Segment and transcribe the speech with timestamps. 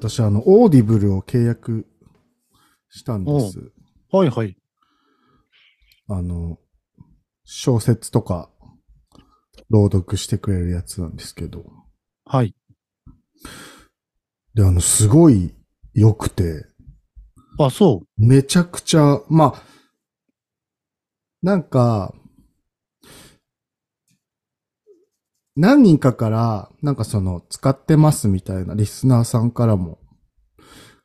[0.00, 1.86] 私、あの、 Audible を契約
[2.88, 3.70] したんです。
[4.10, 4.56] はいはい。
[6.08, 6.58] あの、
[7.44, 8.48] 小説とか、
[9.68, 11.66] 朗読してくれるやつなんですけど。
[12.24, 12.54] はい。
[14.54, 15.54] で、あの、すごい
[15.92, 16.64] 良くて、
[17.58, 19.62] あ、そめちゃくちゃ、まあ、
[21.42, 22.14] なんか、
[25.56, 29.98] 何人かから、なんかその、使ってますみたいなリスナーさんからも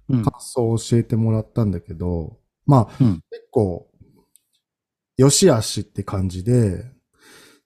[0.10, 0.18] う。
[0.18, 0.24] うん。
[0.24, 3.88] 感想を教えてもらったんだけど、まあ、うん結構、
[5.18, 6.84] よしあしって感じで、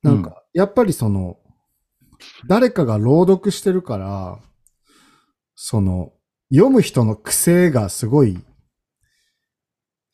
[0.03, 1.37] なんか、やっぱりその、
[2.47, 4.39] 誰かが朗読してるから、
[5.55, 6.13] その、
[6.51, 8.39] 読む人の癖がすごい、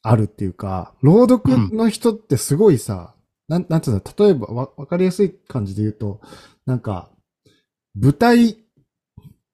[0.02, 3.16] あるっていうか、朗読の人ってすごいさ、
[3.48, 6.22] なん、なんていうの、例えばわ、わかりやすい感じで言うと、
[6.66, 7.12] なんか、
[7.96, 8.58] 舞台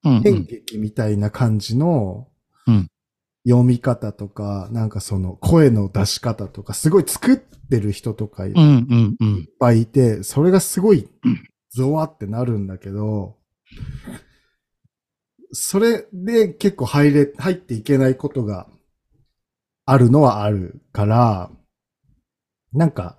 [0.03, 0.21] 演ん。
[0.45, 2.27] 劇みたいな感じの
[2.67, 2.87] うん
[3.47, 8.53] 読み方とか、なんかその声の出し方とか、すごい作ってる人とかいっ。
[9.59, 11.09] ぱいいて、それがすごい
[11.71, 13.37] ゾワってなるんだけど、
[15.51, 18.67] それで結構入れ、入っていけないことが
[19.85, 21.51] あるのはあるから、
[22.73, 23.17] なんか、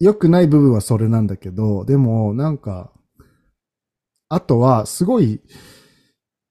[0.00, 2.92] 良くない部分はそれなんだけど、でもなんか、
[4.28, 5.40] あとはすごい、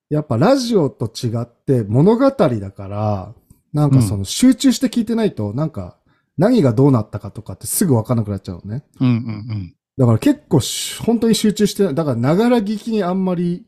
[0.09, 3.33] やっぱラジオと違って物語だから、
[3.73, 5.97] なんかその集中して聞いてないと、なんか
[6.37, 8.83] 何がどうなったかとかってすぐわかんなくなっちゃうのね。
[8.99, 11.95] うんうんだから結構し本当に集中してない。
[11.95, 13.67] だからながら聞きにあんまり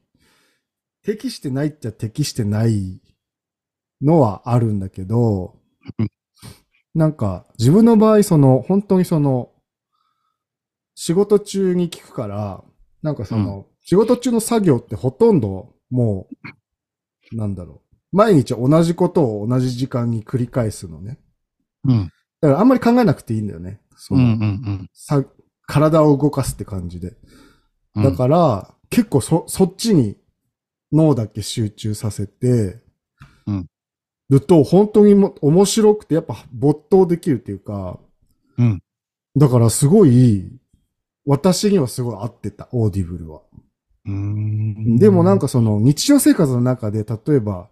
[1.03, 2.99] 適してないっちゃ適してない
[4.01, 5.55] のはあるんだけど
[5.99, 6.07] うん、
[6.95, 9.51] なんか自分の場合その本当にその
[10.95, 12.63] 仕事中に聞くから、
[13.01, 16.27] なんかその、仕事中の作業ってほとんども
[17.31, 18.17] う、なんだろう。
[18.17, 21.19] 毎日同じことを同じ時間に繰り返すのね。
[21.83, 21.91] うん。
[21.91, 22.11] うん。
[22.41, 23.81] だからあんまり考えなくていいんだよね。
[23.97, 25.23] そのうんうんさ
[25.67, 27.13] 体を動かすって感じで。
[27.95, 28.03] うん。
[28.03, 30.17] だから、結構そ、そっちに
[30.91, 32.81] 脳だけ集中させて、
[33.47, 33.69] うん
[34.29, 37.99] ると、本当にも面白くて、やっぱ没頭できるっていうか、
[38.57, 38.81] うん。
[39.35, 40.49] だからすごい、
[41.25, 43.41] 私にはすごい合ってた、 Audible は。
[44.05, 44.97] うーん。
[44.97, 47.69] でもなんかその日常生活の中で、例えば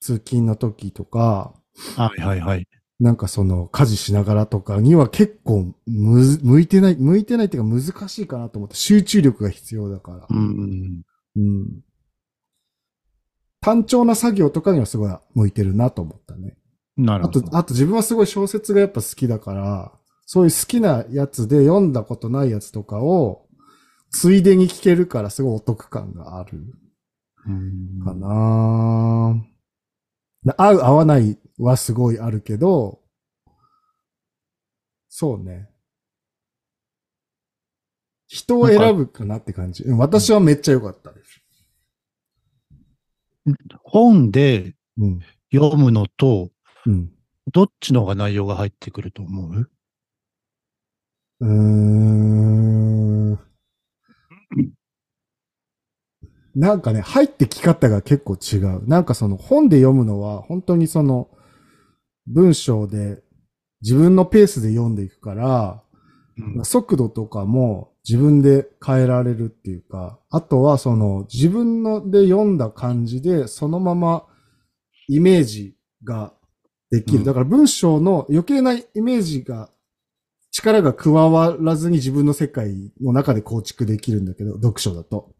[0.00, 1.54] 通勤の時とか、
[1.96, 2.68] はいはいはい。
[3.00, 10.26] なんかその家事しながらとかには結構向いてない、向いてないっていうか難しいかなと思って、集中力が必要だから。
[10.30, 11.02] うんうん。
[11.36, 11.80] うん。
[13.60, 16.56] 単調な作業とかにはすごい向いてるなと思ったね。
[16.98, 17.56] あなるほどと、。
[17.56, 19.92] あと自分はすごい小説がやっぱ好きだから、
[20.26, 23.46] そういう好きなやつで読んだことないやつとかを、
[24.10, 26.58] ついでに聞けるからすごいお得感がある
[27.46, 29.44] うんかな、
[30.44, 33.00] で合う合わないはすごいあるけど、
[35.08, 35.68] そうね。
[38.26, 39.84] 人を選ぶかなって感じ。
[39.84, 41.40] うん私はめっちゃ良かったです。
[43.82, 45.20] 本でうん。
[45.52, 46.50] 読むのと、
[46.86, 47.12] うん。
[47.52, 49.70] どっちの方が内容が入ってくると思う？
[51.40, 53.38] うーん。
[56.54, 58.86] なんかね、入ってき方が結構違う。
[58.86, 61.28] なんかその本で読むのは本当にその
[62.26, 63.22] 文章で
[63.82, 65.82] 自分のペースで読んでいくから、
[66.36, 74.24] うん速度とかも自分で変えられるっていうか、あとはその自分ので読んだ感じでそのまま
[75.08, 76.32] イメージが
[76.90, 77.18] できる。
[77.18, 79.70] うんだから文章の余計なイメージが
[80.54, 85.32] 力が加わらずに自分の世界の中で構築できるんだけど、読書だと。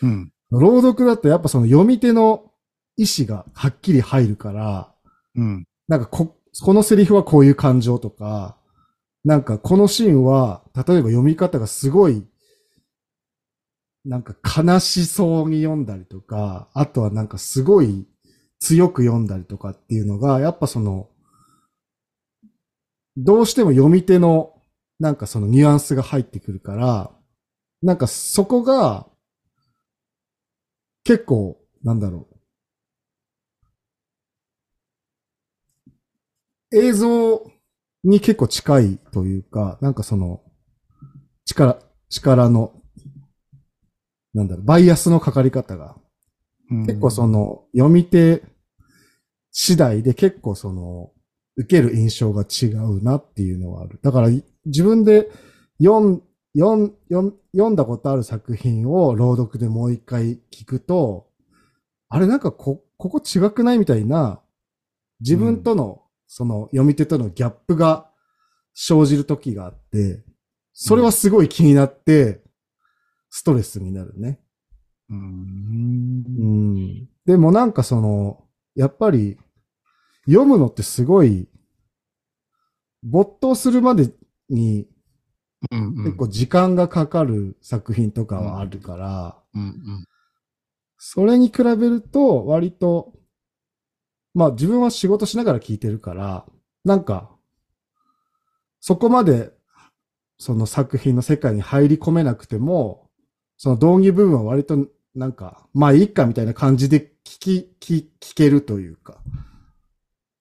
[0.00, 0.32] うん。
[0.52, 2.52] 朗読だとやっぱその読み手の
[2.96, 4.94] 意思がはっきり入るから、
[5.34, 5.64] うん。
[5.88, 8.56] なんかこ、このセリフはこういう感情とか、
[9.24, 12.24] なんかこのシーンは、例えば読み方がすごい、
[14.04, 18.06] なんか悲しそうに読んだりとか、あとはなんかすごい
[18.60, 21.08] 強く読んだりとかっていうのが、やっぱその、
[23.16, 24.54] どうしても読み手の、
[25.00, 27.10] なんかそのニュアンスが入ってくるから、
[27.82, 29.06] なんかそこが、
[31.04, 32.28] 結構、なんだろ
[36.72, 36.76] う。
[36.76, 37.50] 映像
[38.04, 40.42] に結構近いというか、なんかその、
[41.46, 41.78] 力、
[42.10, 42.74] 力の、
[44.34, 45.96] なんだろう、バイアスのかかり方が、
[46.70, 48.42] うん結構その、読み手
[49.50, 51.10] 次第で結構その、
[51.60, 53.98] 受ける印象が違うなっていうのはある。
[54.02, 54.28] だから、
[54.64, 55.30] 自分で
[55.78, 56.22] 読ん
[56.58, 56.94] 読ん
[57.52, 61.28] 読んだことある作品を朗読でもう一回聞くと、
[62.08, 64.40] あれなんかこ、ここ違くないみたいな、
[65.20, 68.10] 自分との、その読み手とのギャップが
[68.72, 70.24] 生じる時があって、
[70.72, 72.42] それはすごい気になって、
[73.28, 74.40] ストレスになるね。
[75.08, 75.16] うー。
[75.16, 77.08] うんん。
[77.26, 79.36] でもなんかその、やっぱり、
[80.26, 81.48] 読むのってすごい、
[83.02, 84.12] 没頭するまで
[84.48, 84.86] に
[85.70, 89.38] 結構時間がかかる作品とかはあるから、
[90.98, 93.12] それに比べると割と、
[94.34, 96.46] まあ自分は仕事しながら聞いてるから、
[96.84, 97.30] なんか、
[98.80, 99.52] そこまで
[100.38, 103.08] その作品の世界に入り込めなくても、
[103.58, 109.18] その導入部分は割となんか、まあいいかみたいな感じで聞き、聞聞けるというか。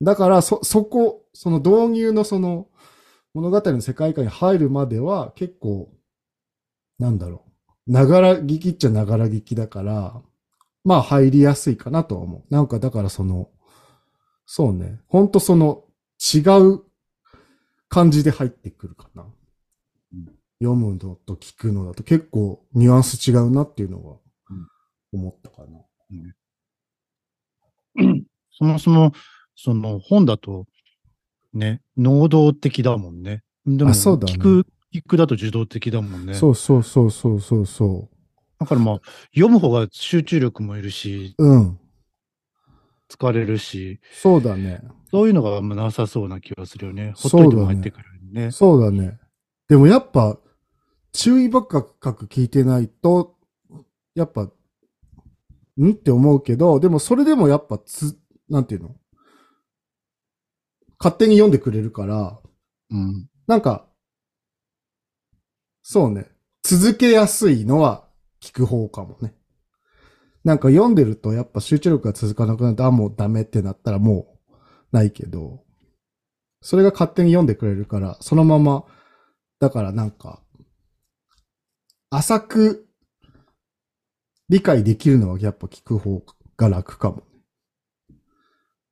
[0.01, 2.67] だからそ、そこ、その導入のその
[3.33, 5.89] 物語の世界観に入るまでは結構、
[6.99, 7.45] なんだろ
[7.87, 7.91] う。
[7.93, 10.21] ながら聞きっちゃながら聞きだから、
[10.83, 12.53] まあ入りやすいかなとは思う。
[12.53, 13.49] なんかだからその、
[14.45, 14.99] そうね。
[15.07, 15.85] ほんとその
[16.19, 16.39] 違
[16.73, 16.83] う
[17.87, 19.25] 感じで入ってくるかな。
[20.59, 24.17] 読むのと聞くのだと結構ニュアンス違うなっていうのは
[25.13, 25.79] 思ったかな。
[28.51, 29.13] そもそも、
[29.55, 30.65] その本だと、
[31.53, 33.43] ね、能動的だもんね。
[33.65, 36.33] でも、あそうだね聞く、聞くだと受動的だもんね。
[36.33, 38.09] そうそうそうそうそうそ
[38.59, 39.01] だからまあ、
[39.33, 41.45] 読む方が集中力もいるし、う。
[41.45, 41.79] うん。
[43.09, 44.81] 疲れるし、そうだね。
[45.09, 47.13] そういうのがあんまなさそうな気がするよね。
[47.15, 48.51] ほっといても入ってくるね。
[48.51, 49.17] そうだね。
[49.67, 50.37] でもやっぱ、
[51.11, 53.35] 注意深く聞いてないと、
[54.13, 54.43] やっぱ、
[55.77, 55.91] ん？
[55.91, 58.19] って思うけど、でもそれでもやっぱつ、
[58.49, 58.95] なんていうの？
[60.99, 62.39] 勝手に読んでくれるから、
[62.91, 63.29] うん。
[63.47, 63.87] なんか、
[65.81, 66.29] そうね。
[66.61, 68.07] 続けやすいのは
[68.41, 69.33] 聞く方かもね。
[70.43, 74.55] なんか読んでるとやっぱ集中力が続かなくなって、あ、もうダメってなったらもう
[74.91, 75.63] ないけど、
[76.61, 78.85] それが勝手に読んでくれるから、そのまま、
[79.59, 80.41] だからなんか、
[82.09, 82.87] 浅く
[84.49, 86.23] 理解できるのはやっぱ聞く方
[86.57, 87.23] が楽かも。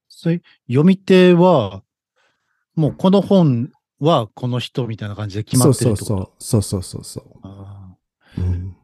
[0.07, 1.83] そういう読み手は、
[2.77, 6.33] もうこの本はこの人みたいな感じで決まってるってこと？
[6.39, 6.81] そうそうそう。
[6.83, 7.41] そうそうそ
[8.38, 8.41] う。
[8.41, 8.75] ん。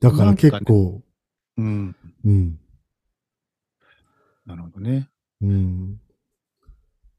[0.00, 1.96] だから結構、ーうん。
[2.24, 2.58] うん。
[4.46, 5.10] なるほどね。
[5.42, 6.00] うん。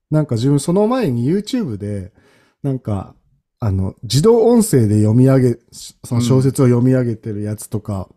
[0.10, 2.14] なんか自分その前に YouTube で、
[2.64, 3.16] なんか、
[3.60, 8.10] あの、自動音声で読み上げ、その小説を読み上げてるやつとか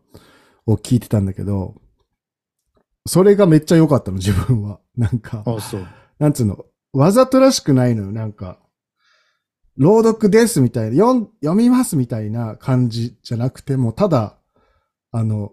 [0.67, 1.75] を聞いてたんだけど、
[3.07, 4.81] それがめっちゃ良かったの、自分は。
[4.97, 5.87] なんか、あそう。
[6.19, 8.59] なんつうの、わざとらしくないのよ、なんか、
[9.77, 14.37] 朗読ですみたいな、読ん読みますみたいな感じじゃなくても、ただ、
[15.13, 15.53] あの、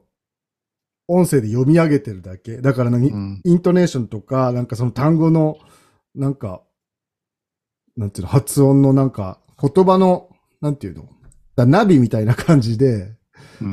[1.08, 2.58] 音声で読み上げてるだけ。
[2.58, 3.42] だから何、うん。
[3.46, 5.58] イントネーションとか、なんかその単語の、
[6.16, 6.64] なんか、
[7.96, 10.30] なんていうの、発音のなんか、言葉の、
[10.62, 11.08] なんていうの、
[11.56, 13.16] だナビみたいな感じで、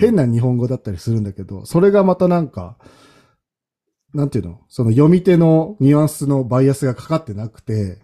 [0.00, 0.26] 変な。
[0.26, 2.78] な日本語だったりするんだけど、それがまたなんか、
[4.14, 8.00] なんていうの、その読み手のニュアンスのバイアスがかかってなくて、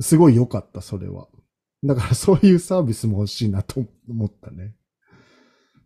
[0.00, 1.28] すごい良かった、それは。
[1.84, 4.74] だから そういうサービスも欲しいなと思ったね。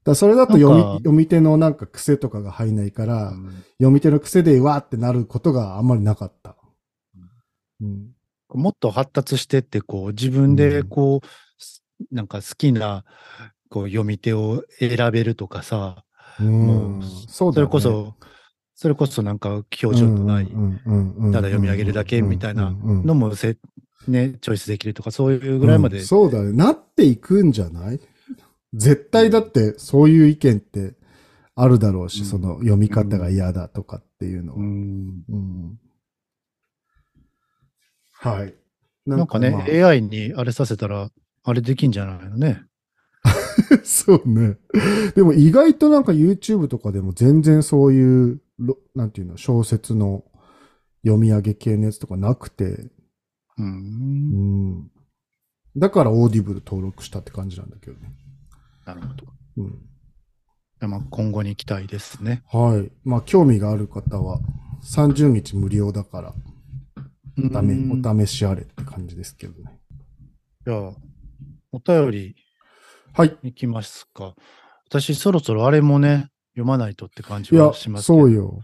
[0.04, 6.56] だそれだと読み読み手のなんか癖とかが入んないから、うん読み手の癖でわーってなることがあんまりなかった。
[7.80, 8.12] うん。
[8.50, 11.26] もっと発達してって、こう、自分で、こう、
[11.62, 13.04] すなんか好きな、
[13.68, 16.04] こう、読み手を選べるとかさ、
[16.38, 18.14] うんもうそうだねそれこそ、
[18.74, 23.56] それこそなんか表情のない、ただ読み上げるだけみたいなのもせ、
[24.08, 26.52] ね、チョイスできるとか、そういうぐらいまで、うんそうだね。
[26.52, 28.00] なっていくんじゃない
[28.72, 30.94] 絶対だってそういう意見って
[31.54, 34.58] あるだろうし、うんその読み方が嫌だとかっていうのは。
[34.58, 35.78] うん
[38.12, 38.54] はい。
[39.06, 41.10] なんかね、まあ AI にあれさせたら、
[41.44, 42.62] あれできんじゃないのね。
[43.84, 44.56] そうね。
[45.14, 48.40] でも意外となんか YouTube とかでも全然そういう、
[48.94, 50.24] なんていうの、小説の
[51.02, 52.92] 読み上げ系のやつとかなくて、う。
[53.58, 54.90] うんん。
[55.76, 58.12] だから Audible 登録したって感じなんだけどね。
[58.86, 59.24] なるほど。
[59.58, 59.82] うん。
[60.80, 62.42] でまあ今後に期待ですね。
[62.50, 62.92] はい。
[63.04, 64.40] まあ、興味がある方は、
[64.84, 66.34] 30日無料だから、
[67.36, 69.78] お試しあれって感じですけどね。
[70.66, 70.92] じゃあ、
[71.72, 72.36] お便り
[73.16, 73.38] はい。
[73.44, 74.34] いきますか。
[74.88, 78.18] 私、そろそろあれもね、読まないとって感じはし、ますけど。
[78.20, 78.62] そうよ。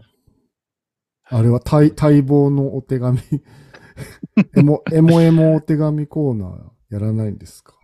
[1.25, 3.19] あれは待待望のお手紙。
[4.57, 7.75] エモ、エモエモお手紙コーナーやらないんですか？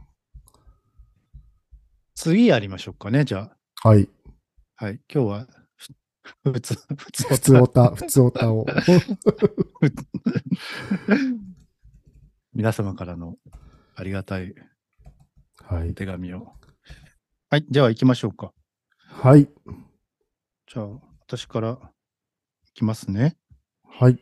[2.15, 3.51] 次やりましょうかね、じゃ
[3.83, 3.87] あ。
[3.89, 4.09] はい。
[4.75, 4.99] はい。
[5.13, 5.47] 今日は、
[6.43, 8.65] 普通、普通普通おた、普通おたを。
[12.53, 13.35] 皆様からの
[13.95, 14.55] ありがたい
[15.95, 16.37] 手紙を。
[16.39, 16.55] はい、
[17.49, 18.51] はい、じゃあ行きましょうか。
[18.97, 19.47] はい。
[20.69, 20.87] じゃあ、
[21.25, 23.37] 私からいきますね。
[23.89, 24.19] はい。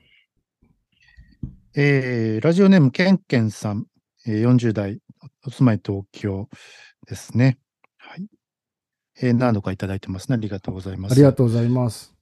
[1.76, 3.88] えー、ラジオネームけんけんさん、
[4.28, 5.00] えー、40代、
[5.48, 6.48] お住まい東京
[7.08, 7.58] ですね。
[7.98, 8.28] はい。
[9.20, 10.36] えー、何度かいただいてますね。
[10.36, 11.14] ありがとうございます。
[11.14, 12.14] ありがとうございます。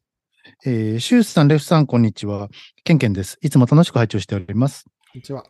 [0.65, 2.47] えー、シュースさん、レフさん、こんにちは。
[2.85, 3.37] ケンケンです。
[3.41, 4.85] いつも楽しく拝聴しております。
[4.85, 5.45] こんにちは。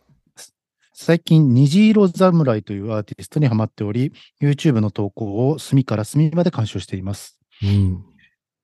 [0.94, 7.38] 最近、虹色侍というアーティストにハマっており、YouTube の投稿を隅から隅まで鑑賞しています。
[7.62, 8.06] うん、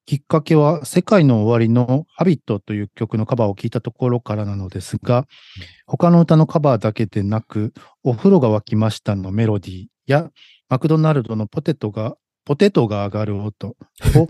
[0.10, 5.28] きっかけは、世界の終わりのハビットという曲のカバーを聞いたところからなのですが、
[5.86, 10.32] 他の歌のカバーだけでなく、お風呂が沸きましたのメロディーや、
[10.68, 13.76] マクドナルドのポテトが、ポテトが上がる音を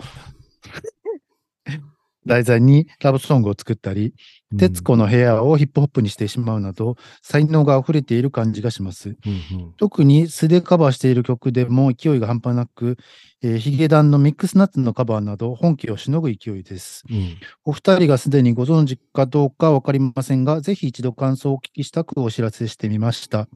[2.27, 4.13] 題材にラブソングを作ったり、
[4.57, 9.09] 徹子の部屋をヒップホップにしてしまうなど、才能が溢れている感じがします。
[9.09, 12.97] うんうん、特に素でカバーしている曲でも勢いが半端なく、
[13.41, 17.03] えー、ヒゲダンのミックスナッツのカバーなど本気をしのぐ勢いです。
[17.09, 23.47] うん、お二人がすでにご存知かどうかわかりませんが、ぜひ一度感想をお聞きしたくお知らせしてみました。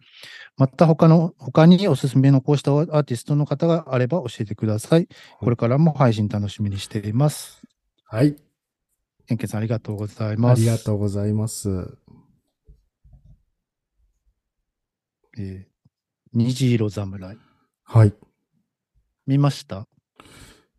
[0.58, 5.08] また他の、他におすすめのこうしたアーティストの方があれば教えてください。
[5.40, 7.64] これからも配信楽しみにしています。
[8.06, 8.53] はい。
[9.28, 10.60] ケンケンさん、ありがとうございます。
[10.60, 11.98] ありがとうございます。
[15.38, 15.66] えー、
[16.34, 17.38] 虹色侍。
[17.86, 18.14] はい。
[19.26, 19.88] 見ました？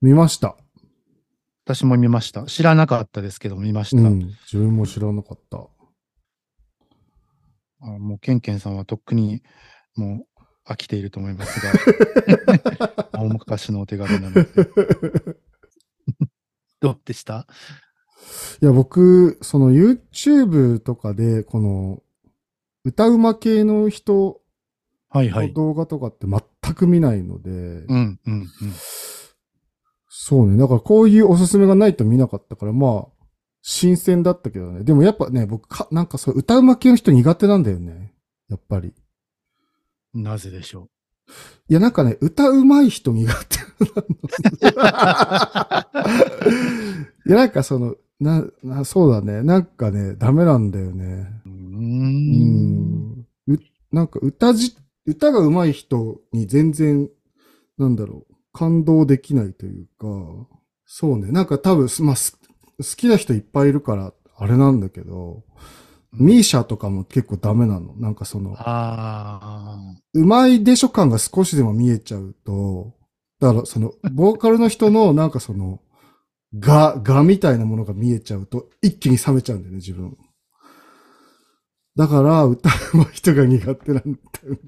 [0.02, 0.56] 見ました。
[1.64, 2.44] 私も見ました。
[2.44, 4.02] 知らなかったですけど、見ました。
[4.02, 5.66] うん、自分も知らなかった。
[7.80, 9.42] あもう、ケンケンさんはとっくに、
[9.96, 10.26] も
[10.66, 11.72] う、飽きていると思いますが、
[13.18, 14.44] 大昔のお手紙なので。
[16.80, 17.46] どうでした？
[18.62, 22.02] いや、僕、その YouTube とかで、この、
[22.84, 24.40] 歌うま系の人
[25.12, 28.48] の動画とかって全く見ないので、うんうんうん、
[30.08, 30.58] そうね。
[30.58, 33.26] だからこういうおすすめがないと見なかったから、まあ、
[33.62, 34.84] 新鮮だったけどね。
[34.84, 38.12] でもやっぱね、僕か、なんかそう、歌うま系の人苦手なんだよね。
[38.50, 38.92] やっぱり。
[40.12, 40.90] なぜでしょう？
[41.70, 43.64] いや、なんかね、歌うまい人苦手な
[44.66, 44.84] の。
[47.26, 49.42] いや、なんかその、な、な、そうだね。
[49.42, 51.28] なんかね、ダメなんだよね。
[51.47, 53.26] うん。
[53.47, 53.59] う
[53.92, 57.09] なんか歌じ、歌が上手い人に全然、
[57.76, 60.06] なんだろう、感動できないというか、
[60.87, 61.33] そうね。
[61.33, 65.42] なんか多分、まあ、好きな人いっぱいいるから、あれなんだけど、
[66.12, 67.94] ミーシャとかも結構ダメなの。
[67.97, 68.56] なんかその、
[70.14, 72.94] うまいでしょ感が少しでも見えちゃうと、
[73.40, 75.80] だからその、ボーカルの人のなんかその、
[76.58, 80.16] が、がみたいなものが見えちゃうと、一気に冷めちゃうんだよね、自分。
[81.96, 82.73] だから、歌う
[83.12, 84.58] 人が苦手なんだよね。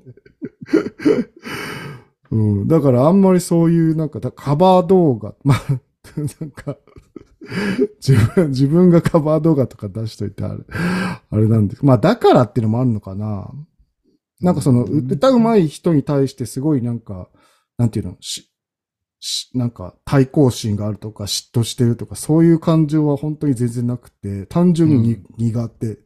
[2.31, 2.69] うん。
[2.69, 5.81] だからあんまりそういうなんか、カバー動画、 まあ、
[6.41, 6.77] なんか、
[8.05, 10.65] 自分、自分がカバー動画とか出しといてあれ、
[11.31, 11.85] あれなんです。
[11.85, 13.51] まあ、だからっていうのもあるのかな。
[14.41, 17.29] なんかその、歌うまい人に対してすごいなんか、
[17.79, 18.51] なんていうの、し、
[19.55, 25.99] なんか対抗心があるとか嫉妬してるとかそういう感情は本当に全然なくて、単純に、うん、苦手。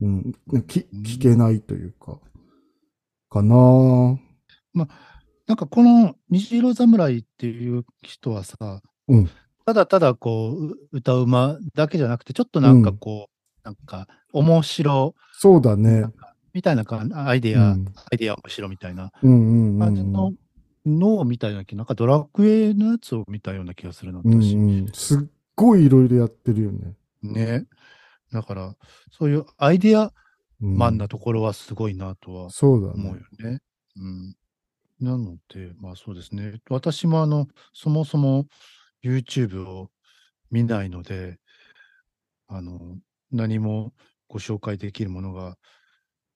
[0.00, 0.34] うん、
[0.68, 2.20] 聞聞けないというか、
[3.30, 3.56] かな。
[4.72, 4.88] まあ、
[5.48, 8.56] なんかこの虹色侍っていう人はさ、
[9.08, 9.30] うん、
[9.66, 15.14] ただただこう歌うまだけじゃなくて、ちょっとなんかこう、うん、なんか面白。
[15.32, 16.04] そうだね。
[16.54, 16.84] みたいな
[17.26, 19.10] アイディア、うん、アイディア面白みたいな。
[19.20, 20.32] 感じの
[20.88, 24.54] のを見たような気、なんかドラクエのやつを見たような気がするの、私。
[24.54, 25.18] うんうん、すっ
[25.54, 26.94] ごいいろいろやってるよね。
[27.22, 27.66] ね。
[28.32, 28.76] だから、
[29.10, 30.12] そういうアイデア
[30.60, 33.60] マンなところはすごいなとは思うよね。
[33.96, 34.36] うん、
[35.00, 36.60] なので、まあそうですね。
[36.68, 38.46] 私もあの、そもそも
[39.02, 39.90] YouTube を
[40.50, 41.38] 見ないので、
[42.48, 42.96] あの、
[43.30, 43.92] 何も
[44.28, 45.56] ご紹介できるものが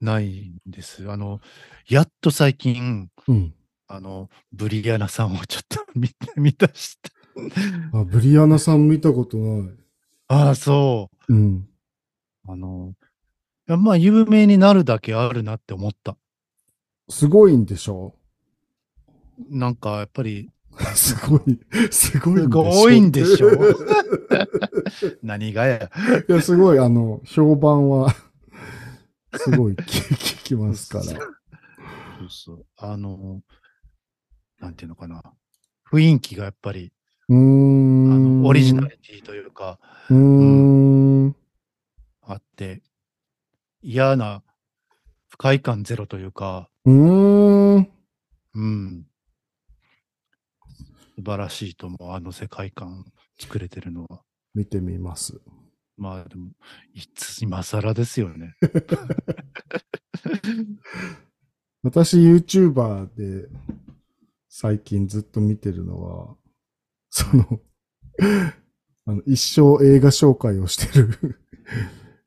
[0.01, 1.11] ないんです。
[1.11, 1.41] あの、
[1.89, 3.55] やっと最近、うん、
[3.95, 7.11] あの、ブリアナさんをちょっと 見見たした。
[7.99, 9.71] あ、ブリアナさん見たことない。
[10.29, 11.35] ああ、そう。
[11.35, 11.69] うん。
[12.49, 12.95] あの、
[13.67, 16.17] まあ、有名になるだけあるなって思った。
[17.11, 18.15] すごいんでしょ？
[19.51, 20.51] なんか、やっぱり。
[20.97, 23.51] すごい、すごいすごいんでしょ？
[25.23, 25.91] 何がや。
[26.27, 28.15] いや、すごい、あの、評判は、
[29.37, 31.05] すごい聞きますから。
[31.05, 32.67] そうそう。
[32.79, 33.43] あの、
[34.63, 35.21] なんていうのかな、
[35.91, 36.93] 雰囲気がやっぱり、
[37.29, 41.37] あのオリジナリティというか、うん、ん、
[42.23, 42.81] あって、
[43.83, 44.45] 嫌な
[45.29, 47.77] 不快感ゼロというか、うん。
[48.55, 49.07] うん。
[51.17, 53.05] 素晴らしいと思う、あの世界観
[53.39, 54.23] 作れてるのは。
[54.55, 55.41] 見てみます。
[55.97, 56.53] まあでも、
[56.95, 58.55] いつ今更ですよね。
[61.83, 63.49] 私 YouTuber で
[64.55, 66.37] 最近ずっと見てるのは、
[67.09, 67.61] その
[69.07, 71.41] あの一生映画紹介をしてる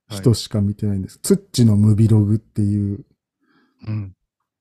[0.10, 1.20] 人しか見てないんです。
[1.20, 3.06] ツッチのムビログっていう、
[3.88, 4.16] うん、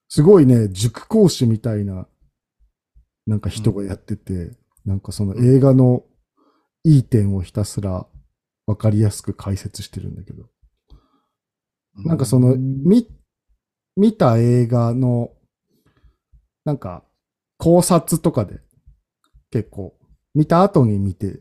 [0.09, 2.07] すごいね、塾講師みたいな、
[3.27, 6.05] なんか人がやってて、うん、なんかその映画の
[6.85, 8.07] いい点をひたすら
[8.67, 10.51] わかりやすく解説してるんだけど。
[11.97, 13.09] なんかその、み、
[13.97, 15.33] 見た映画の、
[16.67, 17.05] なんか、
[17.65, 18.61] 考察とかで、
[19.51, 19.97] 結構、
[20.35, 21.41] 見た後に見て、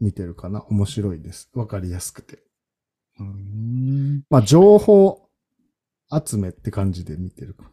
[0.00, 0.64] 見てるかな。
[0.70, 1.52] 面白いです。
[1.54, 2.42] わかりやすくて。
[4.28, 5.28] まあ、情報
[6.26, 7.70] 集めって感じで見てるか。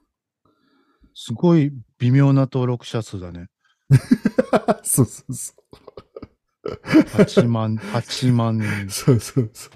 [1.16, 3.48] すごい微妙な登録者数だね。
[4.84, 6.70] そうそうそう。
[7.18, 8.88] 8万、8万人。
[8.92, 9.72] そうそうそう。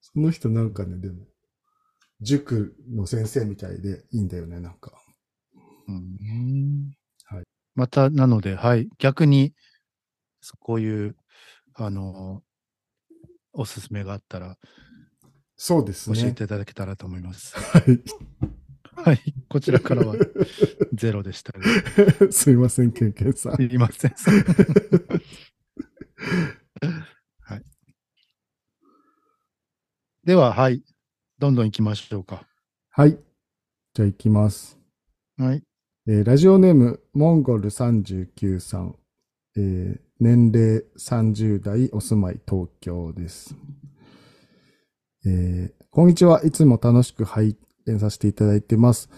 [0.00, 1.26] その人なんかね、でも、
[2.22, 5.01] 塾の先生みたいでいいんだよね、なんか。
[5.96, 6.92] うん。
[7.24, 7.44] はい。
[7.74, 9.54] また、なので、はい、逆に、
[10.60, 11.16] こういう、
[11.74, 12.42] あの、
[13.52, 14.56] おすすめがあったら、
[15.56, 16.20] そうですね。
[16.20, 17.56] 教えていただけたらと思います。
[17.56, 18.02] はい。
[18.96, 19.20] はい。
[19.48, 20.16] こちらからは
[20.92, 21.64] ゼロでした、ね。
[22.30, 23.56] すいません、ケンケンさん。
[23.56, 24.14] すいません。
[27.40, 27.64] はい。
[30.24, 30.82] では、はい。
[31.38, 32.46] どんどん行きましょうか。
[32.90, 33.18] はい。
[33.94, 34.78] じゃあ行きます。
[35.36, 35.62] はい。
[36.08, 38.96] えー、ラジオネーム、モンゴル39さん。
[39.56, 43.54] えー、年齢30代、お住まい東京です。
[45.24, 46.42] えー、こんにちは。
[46.44, 49.10] いつも楽しく拝演させていただいてます。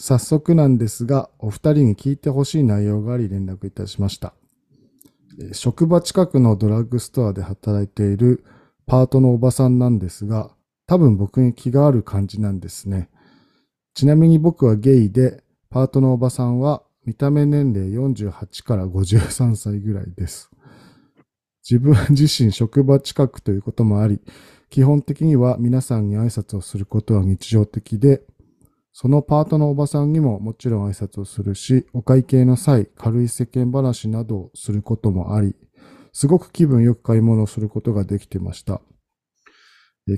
[0.00, 4.34] 早速なんですが、お二人に聞いてほしい内容があり連絡いたしました。
[5.52, 8.42] 職場近くのドラッグストアで働いている
[8.86, 10.50] パートのおばさんなんですが、
[10.88, 13.10] 多分僕に気がある感じなんですね。
[13.94, 15.41] ちなみに僕はゲイで、
[15.72, 20.50] パートのおばさんは見た目年齢48から53歳ぐらいです。
[21.68, 24.20] 自分自身職場近くということもあり、
[24.68, 28.22] 基本的には皆さんに挨拶をすることは日常的で、
[28.92, 35.56] そのパートのおばさんにももちろん挨拶をするし、お会計の際、軽い世間話などをすることもあり、
[36.12, 38.82] すごく気分よく買い物をすることができてました。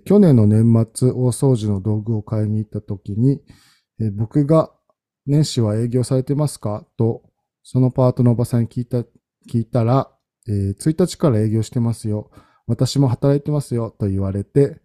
[0.05, 3.40] 去年の年末、大掃除の道具を買いに行った時に、
[4.17, 4.73] 僕が
[5.26, 6.87] 年始は営業されてますか？
[6.96, 7.22] と、
[7.62, 8.98] そのパートのおばさんに聞いた、
[9.50, 10.10] 聞いたら、
[10.46, 12.30] えー、1日から営業してますよ。
[12.66, 14.80] 私も働いてますよと言われて、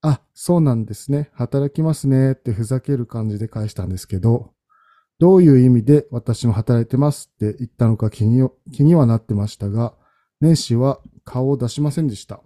[0.00, 1.30] あ、そうなんですね。
[1.34, 4.52] 働きますねってふざける感じで返したんですけど、
[5.18, 7.30] どういう意味で私も働いてます？
[7.34, 9.94] って言ったのか気に気にはなってましたが、
[10.40, 12.40] 年始は顔を出しませんでした。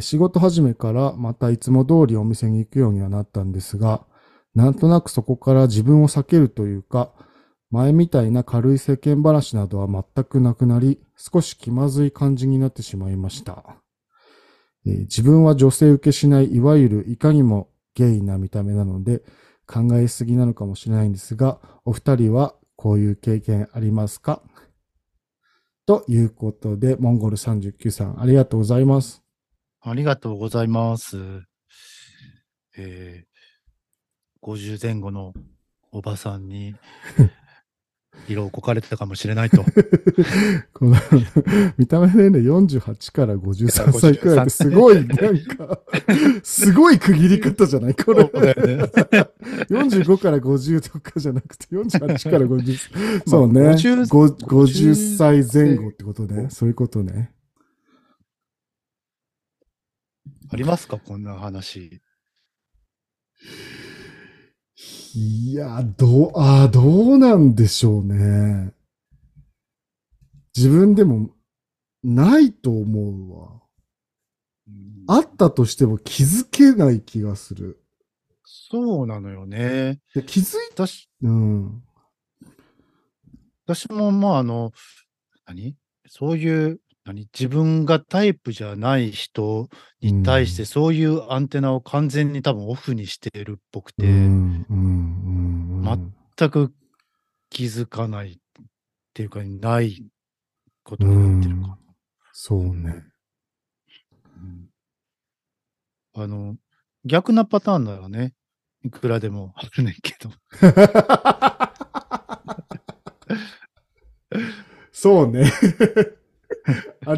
[0.00, 4.06] 仕事始めからまたいつも通りお店に行くようにはなったんですが、
[4.54, 7.12] なんとなくそこから自分を避けるというか、
[7.70, 13.76] 前みたいな軽い世間話などは全くなくなり、少し気まずい感じになってしまいました。
[14.86, 19.22] えー、自分は女性受けしない、いわゆるいかにもゲイな見た目なので、
[19.66, 24.42] 考えすぎなのかもしれないんですが、お二人はこういう経験ありますか？
[25.86, 29.22] ということで、モンゴル39さん、ありがとうございます。
[29.80, 31.18] ありがとうございます。
[32.76, 33.29] えー、
[34.42, 35.34] 50前後の
[35.92, 36.74] おばさんに
[38.28, 39.64] 色をこかれてたかもしれないと。
[40.72, 40.96] この
[41.76, 45.80] 見た目年齢48から53歳くらいすごい、なんか、
[46.42, 47.94] すごい区切り方じゃない？
[47.94, 48.22] これ。
[48.22, 48.84] そうだよね、
[49.70, 53.22] 45から50とかじゃなくて48から50。
[53.28, 53.60] そうね。
[53.70, 54.06] 50,
[54.46, 56.48] 50歳前後ってことね。
[56.50, 57.32] そういうことね。
[60.50, 60.98] ありますか？
[60.98, 62.00] こんな話。
[65.14, 68.72] いや、どう、ああ、どうなんでしょうね。
[70.56, 71.30] 自分でも
[72.02, 73.62] ないと思うわ。
[75.08, 77.82] あったとしても気づけない気がする。
[78.44, 80.00] そうなのよね。
[80.12, 81.82] 気づいたし、うん。
[83.66, 84.72] 私も、まあ、あの、
[85.46, 85.76] 何？
[86.08, 86.80] そういう
[87.12, 87.28] 何？
[87.32, 89.68] 自分がタイプじゃない人
[90.00, 94.66] に対して、そういうアンテナを完全に多分オフにしてるっぽくて、全
[96.50, 96.72] く
[97.50, 98.38] 気づかないっ
[99.12, 100.04] ていうか、ない
[100.84, 101.78] ことになってるかな。
[102.32, 103.04] そうね、
[104.36, 104.68] うん。
[106.14, 106.56] あの、
[107.04, 108.34] 逆なパターンならね、
[108.84, 110.30] いくらでもあるねんけど。
[114.92, 115.50] そうね。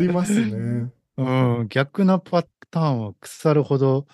[0.05, 0.91] ありますね。
[1.17, 1.25] う
[1.65, 4.07] ん、逆なパターンは腐るほど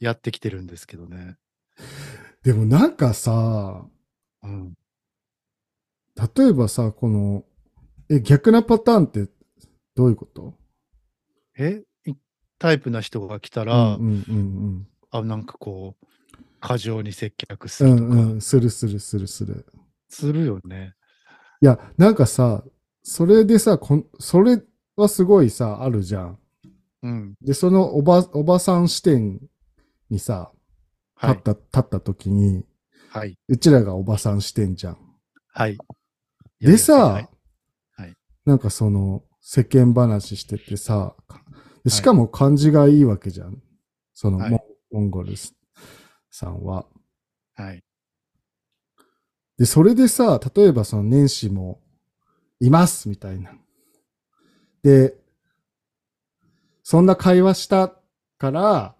[0.00, 1.36] やってきてるんですけどね。
[2.42, 3.84] でもなんかさ、
[4.42, 4.74] うん、
[6.36, 7.44] 例えばさ、この、
[8.08, 9.28] え、逆なパターンって
[9.94, 10.54] どういうこと？
[11.58, 11.82] え？
[12.58, 14.40] タイプな人が来たら、うんうんうんう
[14.78, 16.06] ん、あ、なんかこう、
[16.60, 18.02] 過剰に接客するとか。
[18.02, 19.66] うんうん、するするするする。
[20.08, 20.94] するよね。
[21.60, 22.64] いや、なんかさ、
[23.02, 24.60] それでさ、こんそれ
[25.02, 26.38] はすごいさ、あるじゃん。
[27.02, 27.34] うん。
[27.40, 29.40] で、そのおば、おばさん視点
[30.10, 30.52] にさ、
[31.22, 32.64] 立った、はい、立った時に、
[33.10, 33.38] はい。
[33.48, 34.98] うちらがおばさん視点じゃん。
[35.52, 35.78] はい。
[36.60, 37.28] でさ、はい。
[38.44, 41.14] なんかその、世間話しててさ、
[41.86, 43.62] しかも漢字がいいわけじゃん。
[44.14, 45.34] その、はい、モンゴル
[46.30, 46.86] さんは。
[47.54, 47.82] はい。
[49.58, 51.80] で、それでさ、例えばその年始も
[52.60, 53.52] いますみたいな。
[54.82, 55.14] で、
[56.82, 57.94] そんな会話した
[58.38, 58.94] から、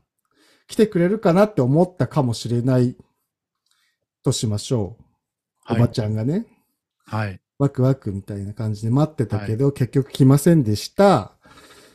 [0.66, 2.96] 来てくれるかなって思ったかもしれない
[4.22, 4.96] としましょ
[5.70, 5.74] う。
[5.74, 6.46] おばちゃんがね。
[7.06, 7.40] はい。
[7.58, 11.32] ワクワクみたいな感じで待ってたけど、はい、結局来ませんでした。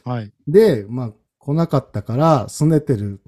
[0.03, 0.33] はい。
[0.47, 3.21] で、まあ、来なかったから、拗ねてる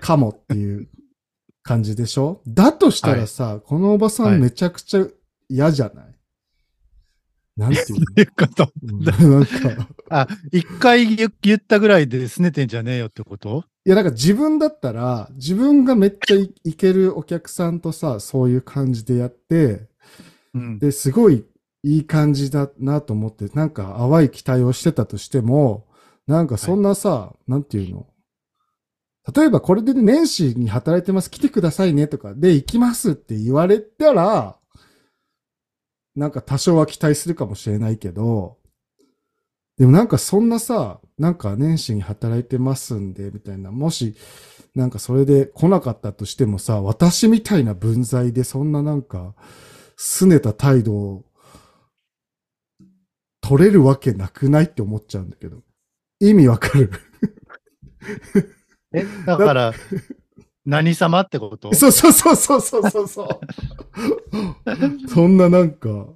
[0.00, 0.88] かもっていう
[1.62, 2.40] 感じでしょ？
[2.46, 5.06] だとしたらさ、はい、このおばさんめちゃくちゃ
[5.48, 6.13] 嫌じゃない、
[7.56, 9.88] なんていうこと、うん、なんか。
[10.10, 13.64] あ、一回言ったぐらいで拗ねてんじゃねえよってこと？
[13.84, 19.86] いや、なんか自分だったら、自分がめっちゃいけるお客さんとさ、そういう感じでやって、
[20.52, 21.44] うん、で、すごい
[21.82, 25.86] いい感じだなと思って、なんか淡い期待をしてたとしても、
[26.26, 28.06] なんかそんなさ、はい、なんていうの？
[29.34, 34.56] 例えばこれで年始に働いてます、来てくださいねとか、で、行きますって言われたら、
[36.16, 38.58] なんか多少は期待するかもしれないけど、
[39.76, 44.14] でもなんかそんなさ、なんか年始に働いてますんで、みたいな、もし、
[44.74, 49.34] なんかそれで来なかったとしてもさ、私みたいな分際でそんななんか、
[49.98, 51.24] 拗ねた態度を
[53.40, 55.58] 取れるわけなくないって思っちゃうんだけど。
[56.20, 56.90] 意味わかる？
[58.94, 59.74] え、だから、
[60.64, 61.74] 何様ってこと？
[61.74, 65.08] そうそうそうそうそうそうそう。
[65.08, 66.08] そんななんか、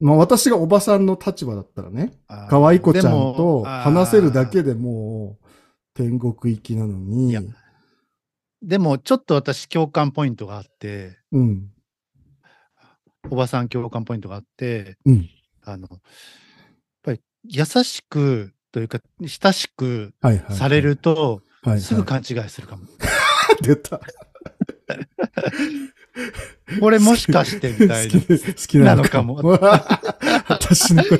[0.00, 2.12] まあ私がおばさんの立場だったらね、
[2.48, 5.46] 可愛い子ちゃんと話せるだけでもう
[5.94, 7.36] 天国行きなのに。
[8.62, 11.70] でもちょっと私共感ポイントがあって、うん。
[13.30, 15.28] おばさん共感ポイントがあって、うん、
[15.62, 16.00] あの、やっ
[17.02, 20.14] ぱり優しくというか、親しく
[20.50, 21.42] されると、
[21.78, 22.82] すぐ勘違いするかも。
[23.62, 24.00] 出た。
[26.80, 28.12] これもしかしてみたいな。
[28.12, 28.20] 好
[28.66, 29.36] きなのかも。
[30.48, 31.10] 私のこ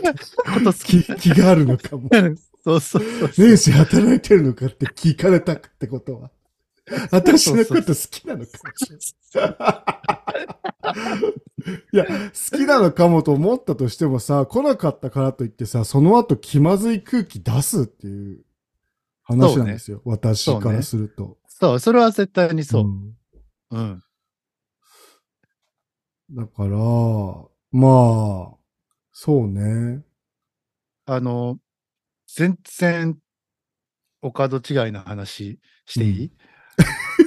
[0.65, 2.09] と、気気があるのかも。
[2.65, 6.31] そうそうそう年始働いてるのかって聞かれたってことは。
[7.11, 8.91] 私のこと好きなのかもし
[9.35, 9.85] れない。
[11.93, 18.45] いや、好きなのかもと思ったとしてもさ、来なかったからといってさ、その後気まずい空気出すっていう
[19.25, 19.99] 話なんですよ。
[19.99, 21.37] ね、私からするとそ、ね。
[21.49, 22.85] そう、それは絶対にそう。
[22.85, 23.17] うん。
[23.71, 24.03] うん、
[26.31, 26.79] だから、
[27.73, 28.57] まあ、
[29.13, 30.03] そうね。
[31.07, 31.59] あの、
[32.27, 33.19] 全然、
[34.23, 36.33] お門違いな話していい、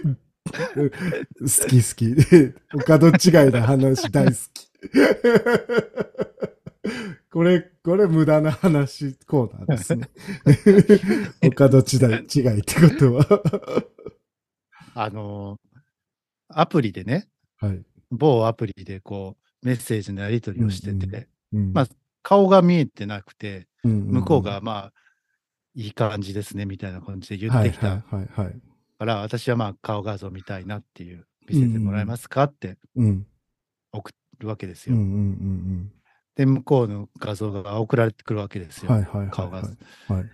[0.03, 2.15] うん 好き好き。
[2.85, 4.69] 他どっちがいな話大好き。
[7.37, 10.09] これ、これ無駄な話コーナーですね。
[11.55, 13.43] 他どっちだ違いってことは。
[14.95, 15.59] あの
[16.47, 21.87] アプリでね、はい、某アプリでこう、メッセージのやり取りをしてて、うんうん、まあ、
[22.23, 24.93] 顔が見えてなくて、うんうんうん、向こうがまあ、
[25.75, 27.87] いい感じですね、みたいな感じで言ってきた。
[27.87, 28.61] はいはいはい、はい
[28.97, 32.79] から私はまあ顔画像見たいなっていう、見せてもらえますかって
[33.93, 34.95] 送るわけですよ。
[36.37, 38.91] で、向こうの画像が送られてくるわけですよ。
[39.31, 40.13] 顔画像。
[40.13, 40.25] はい。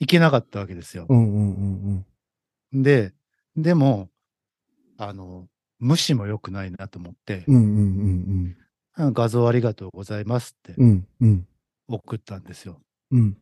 [0.00, 1.06] いけなかったわけですよ。
[2.72, 3.12] で、
[3.54, 4.08] でも、
[4.96, 5.46] あの、
[5.78, 7.44] 無視も良くないなと思って、
[8.96, 10.74] 画像ありがとうございますって
[11.86, 12.80] 送ったんですよ。
[13.10, 13.36] うん。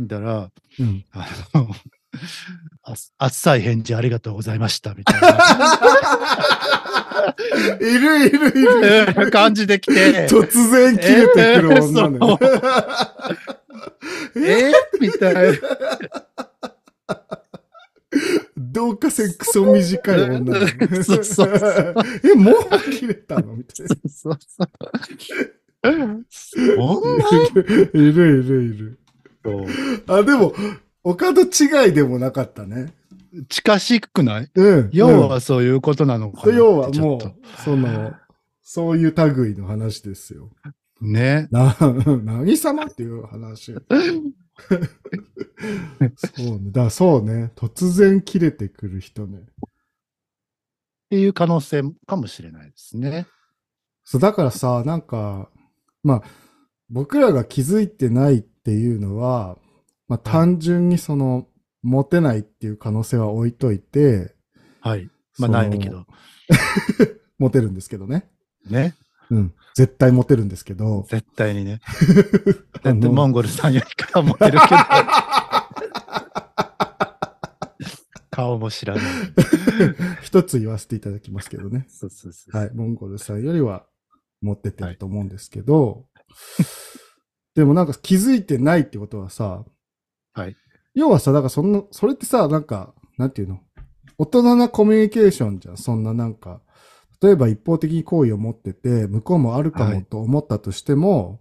[0.00, 1.68] だから、うん、あの、
[3.18, 5.28] あっさい返事ありがとうございました、みたいな。
[7.80, 8.52] いるいるい
[9.14, 9.30] る。
[9.30, 10.26] 感じで来て。
[10.28, 12.18] 突然切れてくる女ね。
[14.36, 15.58] えー、みたいな。
[18.56, 21.02] どうかせクソ短い女ね。
[21.02, 21.94] そうそうそう。
[22.24, 22.54] え、もう
[22.90, 23.54] 切れたの？
[23.54, 23.96] みたいな。
[24.10, 24.68] そうそう。
[25.82, 26.24] そん
[27.94, 28.98] いるいるいる。
[30.06, 30.54] あ、でも、
[31.02, 32.92] 他と違いでもなかったね。
[33.48, 34.50] 近しくない？
[34.54, 34.90] うん。
[34.92, 37.20] 要はそういうことなのかな、要はもう、
[37.62, 38.14] その、
[38.62, 40.50] そういう類の話ですよ。
[41.00, 41.48] ね。
[41.50, 41.76] な、
[42.24, 43.72] 何様っていう話。
[43.72, 43.80] そ
[46.38, 46.70] うね。
[46.72, 47.52] だそうね。
[47.54, 49.38] 突然切れてくる人ね。
[49.38, 49.42] っ
[51.10, 53.26] ていう可能性かもしれないですね。
[54.04, 55.50] そう、だからさ、なんか、
[56.02, 56.22] まあ、
[56.90, 59.58] 僕らが気づいてないっていうのは、
[60.08, 61.46] まあ単純にその、
[61.82, 64.34] モテないっていう可能性は置いといて、
[64.80, 65.08] はい。
[65.38, 66.06] まあないけど。
[67.38, 68.28] モテるんですけどね。
[68.68, 68.94] ね。
[69.30, 69.54] うん。
[69.74, 71.06] 絶対モテるんですけど。
[71.08, 71.80] 絶対にね。
[72.82, 74.64] だってモンゴルさんよりかはモテるけど。
[78.30, 79.04] 顔も知らない。
[80.22, 81.86] 一つ言わせていただきますけどね。
[81.88, 82.70] そうそうそうはい。
[82.74, 83.86] モンゴルさんよりは
[84.40, 86.66] 持っててると思うんですけど、はい、
[87.54, 89.64] でもなんか気づいてないってことはさ、
[90.38, 90.56] はい。
[90.94, 93.60] 要はさ、だからそんな、それってさ、なんか、なんていうの？
[94.16, 95.76] 大人なコミュニケーションじゃん。
[95.76, 96.60] そんななんか、
[97.20, 101.40] 例えば一方的に好意を持ってて、向こうもあるかもと思ったとしても、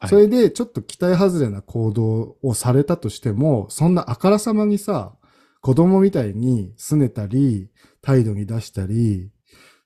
[0.00, 5.14] はい、それでちょっと期待外れな行動をされたとしても、そんなあからさまにさ、
[5.60, 7.70] 子供みたいに拗ねたり、
[8.02, 9.30] 態度に出したり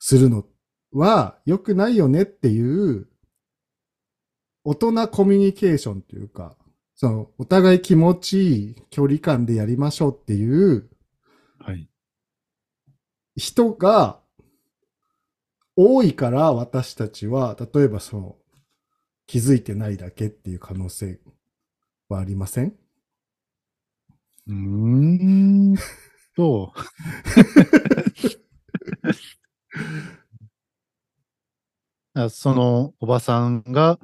[0.00, 0.44] するの
[0.92, 3.06] は良くないよねっていう、
[4.64, 6.56] 大人コミュニケーションというか、
[7.00, 10.88] その、お互い気持ちいい距離感でやりましょうっていう、
[11.61, 11.88] はい。
[13.37, 14.20] 人が
[15.76, 18.37] 多いから私たちは、例えばその、
[19.26, 21.18] 気づいてないだけっていう可能性
[22.08, 22.74] はありません？
[24.46, 25.74] うーん
[26.37, 26.72] と。
[32.30, 33.98] そのおばさんが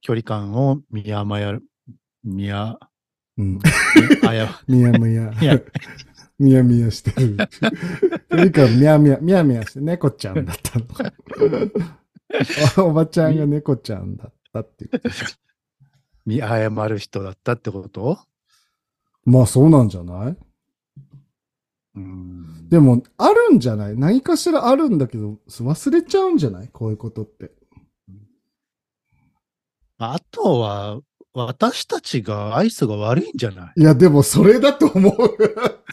[0.00, 1.58] 距離感を見誤や、
[2.24, 2.78] 見や、
[3.36, 3.58] うん。
[4.26, 5.32] あ や、みやみや。
[6.38, 7.36] みやみやしてる。
[8.30, 11.12] 距離感みやみや、みやみやして猫ちゃんだったのか。
[12.82, 14.90] おばちゃんが猫ちゃんだったっていう。
[16.26, 18.18] 見誤る人だったってこと？
[19.24, 20.36] まあそうなんじゃない？
[21.96, 23.96] うんでも、あるんじゃない？
[23.96, 26.68] 何かしらあるんだけど、忘れちゃうんじゃない？
[26.68, 27.52] こういうことって。
[29.98, 31.00] あとは、
[31.34, 33.80] 私たちがアイスが悪いんじゃない？
[33.80, 35.14] いや、でもそれだと思う。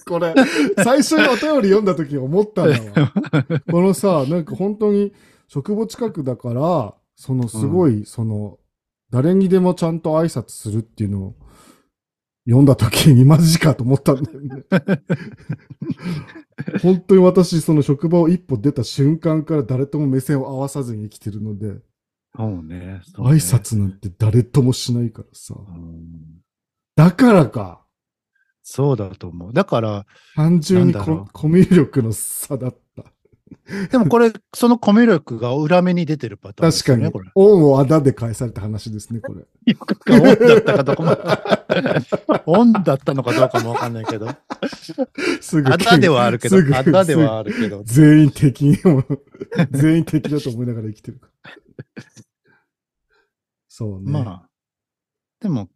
[0.07, 0.35] これ、
[0.83, 3.13] 最初にお便り読んだ時に思ったんだわ。
[3.71, 5.11] このさ、なんか本当に
[5.47, 8.59] 職場近くだから、そのすごい、その、
[9.09, 11.35] 誰にでもちゃんと挨拶するっていうのを
[12.45, 14.63] 読んだ時にマジかと思ったんだよね。
[16.83, 21.79] 本当に私、その職場を一歩出た瞬間から誰とも目線を合わさずに生きてるので、
[22.35, 23.01] そうね。
[23.03, 25.55] そうね挨拶なんて誰ともしないからさ。
[26.95, 27.81] だからか。
[28.63, 29.53] そうだと思う。
[29.53, 33.03] だから、単純にココミュ力の差だった。
[33.91, 36.77] でもこれ、 そのコミュ力が裏目に出てるパターンね。
[36.77, 37.31] 確かに。
[37.35, 39.45] オンをあだで返された話ですね、これ。
[40.09, 41.17] オンだったかどうかも。
[42.45, 44.29] オンだったのかどうかもわかんないけど。
[45.41, 45.71] すぐ。
[45.71, 47.83] あだではあるけど、あだではあるけど。
[47.83, 49.03] 全員敵にも、
[49.71, 51.19] 全員敵だと思いながら生きてる。
[53.67, 54.11] そうね。
[54.11, 54.49] まあ、
[55.39, 55.69] でも、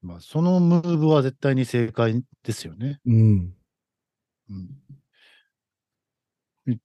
[0.00, 3.00] まあ、そのムーブは絶対に正解ですよね。
[3.06, 3.54] うん。
[4.50, 4.68] うん。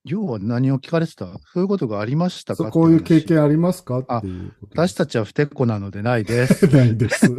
[0.04, 1.26] 要は何を聞かれてた？
[1.26, 2.70] そういうことがありましたか？
[2.70, 3.98] こういう経験ありますか？
[3.98, 6.66] っていう私たちは不適子なのでないです。
[6.74, 7.26] ないです。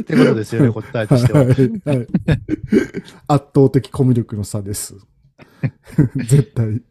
[0.00, 1.44] ってことですよね、答えとしては。
[1.44, 2.06] はいはい、
[3.28, 4.94] 圧倒的コミュ力の差です。
[6.16, 6.82] 絶対、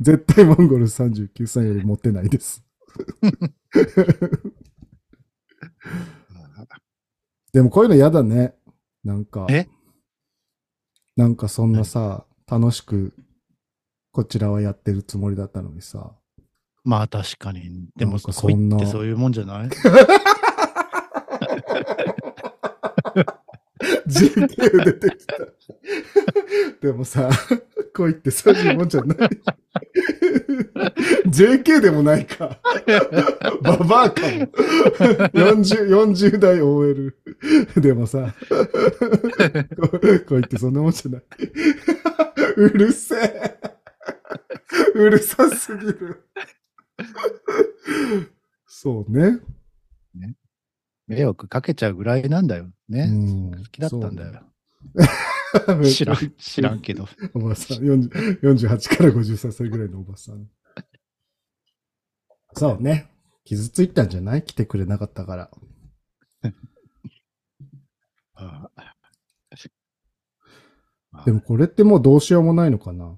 [0.00, 2.64] 絶対モンゴル39歳より持ってないです。
[7.52, 8.54] でもこういうの嫌だね。
[9.04, 9.46] なんか。
[9.50, 9.68] え？
[11.16, 13.14] なんかそんなさ、楽しく
[14.10, 16.12] こちらはやってるつもりだったのにさ。
[16.84, 17.88] まあ確かに。
[17.96, 18.76] でもそんな。
[18.76, 19.68] ってそういうもんじゃない
[24.06, 25.36] ?JK 出てきた。
[26.80, 27.30] でもさ、
[27.94, 29.18] 恋ってそういうもんじゃない。
[31.28, 32.60] JK でもないか。
[33.62, 34.28] ババアかも。
[35.32, 37.16] 40、40代 OL。
[37.76, 38.34] でもさ、
[40.28, 41.22] 恋ってそんなもんじゃない。
[42.56, 43.60] うるせえ。
[44.94, 46.28] うるさすぎる。
[48.66, 49.38] そうね。
[50.14, 50.34] ね。
[51.06, 53.08] 迷惑かけちゃうぐらいなんだよね。
[53.56, 54.53] 好きだったんだよ。
[55.84, 57.06] 知らん、知らんけど。
[57.34, 60.48] おばさん、48から53歳ぐらいのおばさん。
[62.54, 63.10] そうね。
[63.44, 64.44] 傷ついたんじゃない？
[64.44, 65.50] 来てくれなかったから。
[71.24, 73.16] でもこれってもうどうしようもないのかな？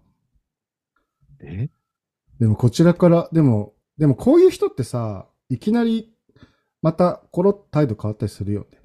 [1.41, 1.71] え？
[2.39, 6.13] でもこちらから、でも、でもこういう人ってさ、いきなり
[6.83, 8.81] またコロッ態度変わったりするよね。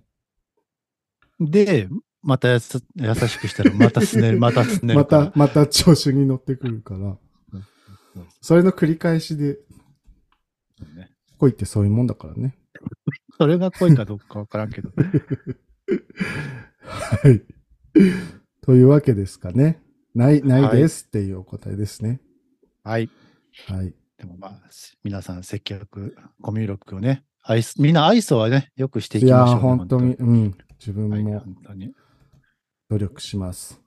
[1.50, 1.90] で、
[2.24, 5.00] またやす優しくしたら、またすねる、 またすねる。
[5.00, 7.18] また、また調子に乗ってくるから。
[8.42, 9.58] それの繰り返しで、
[11.38, 12.58] 恋ってそういうもんだからね。
[13.38, 14.92] それが恋かどうかわからんけど。
[16.84, 17.42] はい。
[18.62, 19.82] というわけですかね。
[20.14, 22.22] ない、ないですっていうお答えですね。
[22.84, 23.10] はい。
[23.68, 23.96] はい。
[24.18, 24.62] でもまあ、
[25.04, 29.52] 皆さん接客、コミュ力をね、愛みんな愛想はね、よくしていきましょう、ね。
[29.52, 30.58] いや、本当に、うん。
[30.80, 31.92] 自分も、本当に。
[32.92, 33.80] 努力します。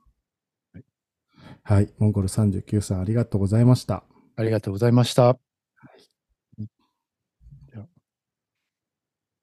[0.73, 0.85] はい、
[1.63, 1.93] はい。
[1.99, 4.03] モンゴル39さん、ありがとうございました。
[4.35, 5.25] ありがとうございました。
[5.27, 5.39] はい。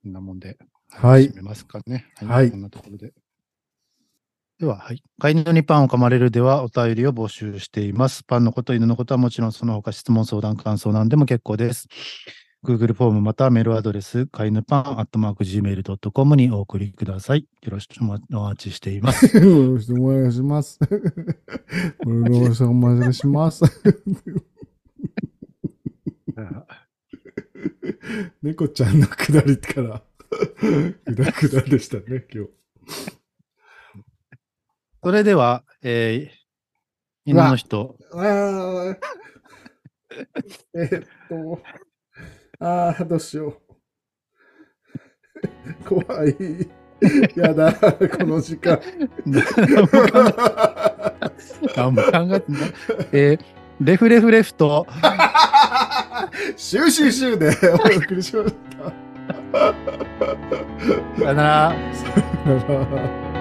[0.04, 0.58] こんなもんで、
[0.90, 1.30] はい。
[1.30, 2.08] 締めますかね。
[2.16, 2.50] はい。
[2.50, 3.14] こんなところで。
[4.58, 5.04] では、はい。
[5.20, 8.24] 飼い犬にパンを噛まれるではお便りを募集しています。
[8.24, 11.88] パンのこと、犬のことはもちろんその他質問、相談、感想なんでも結構です。
[12.64, 17.48] Google フォームまたはメールアドレス、飼い犬パン、アットマーク Gmail.com にお送りください。
[17.64, 18.22] よろしくお待
[18.56, 19.36] ちしています。
[19.36, 20.78] よろしくお願いします。
[20.84, 20.90] よ
[22.06, 23.64] ろしくお願いします。
[28.44, 32.52] 猫ちゃんのくだりから、くだくだでしたね、今日。
[35.04, 36.36] それでは、えー、
[37.26, 37.98] 犬の人。
[40.76, 41.60] えっと、
[42.62, 43.62] ああ、どうしよう。
[45.84, 46.70] 怖い。
[47.36, 48.80] やだ、この時間。
[51.76, 52.52] 何も考えて。
[52.52, 52.74] ない。
[53.12, 53.40] えー、
[53.82, 54.86] レフレフレフと、
[56.56, 58.94] シューシューシューでお送りしました。
[61.18, 61.76] さよなら。
[62.46, 62.86] さよな
[63.34, 63.41] ら。